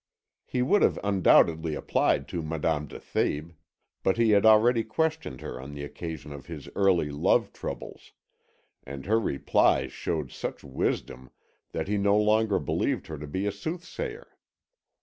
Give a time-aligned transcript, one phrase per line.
[0.47, 3.53] He would have undoubtedly applied to Madame de Thèbes,
[4.01, 8.11] but he had already questioned her on the occasion of his early love troubles,
[8.83, 11.29] and her replies showed such wisdom
[11.71, 14.35] that he no longer believed her to be a soothsayer.